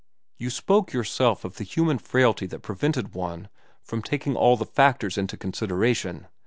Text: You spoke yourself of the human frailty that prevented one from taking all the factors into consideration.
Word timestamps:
You 0.39 0.49
spoke 0.49 0.93
yourself 0.93 1.45
of 1.45 1.57
the 1.57 1.63
human 1.63 1.99
frailty 1.99 2.47
that 2.47 2.63
prevented 2.63 3.13
one 3.13 3.49
from 3.83 4.01
taking 4.01 4.35
all 4.35 4.57
the 4.57 4.65
factors 4.65 5.15
into 5.15 5.37
consideration. 5.37 6.25